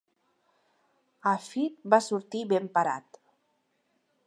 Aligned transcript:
Hafid 1.31 1.77
va 1.95 2.01
sortir 2.07 2.43
ben 2.55 2.73
parat. 2.79 3.23